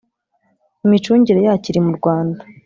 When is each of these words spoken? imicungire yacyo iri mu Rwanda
imicungire 0.85 1.39
yacyo 1.47 1.67
iri 1.71 1.81
mu 1.85 1.91
Rwanda 1.97 2.41